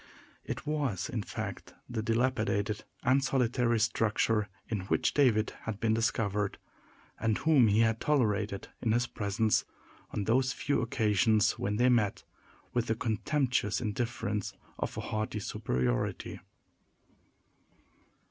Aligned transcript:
It 0.43 0.65
was, 0.65 1.09
in 1.09 1.21
fact, 1.21 1.75
the 1.87 2.01
dilapidated 2.01 2.85
and 3.03 3.23
solitary 3.23 3.79
structure 3.79 4.49
in 4.67 4.79
which 4.87 5.13
David 5.13 5.53
had 5.65 5.79
been 5.79 5.93
discovered, 5.93 6.57
and 7.19 7.37
whom 7.37 7.67
he 7.67 7.81
had 7.81 8.01
tolerated 8.01 8.67
in 8.81 8.93
his 8.93 9.05
presence, 9.05 9.63
on 10.09 10.23
those 10.23 10.53
few 10.53 10.81
occasions 10.81 11.51
when 11.59 11.75
they 11.75 11.87
met, 11.89 12.23
with 12.73 12.87
the 12.87 12.95
contemptuous 12.95 13.79
indifference 13.79 14.53
of 14.79 14.97
a 14.97 15.01
haughty 15.01 15.39
superiority. 15.39 16.39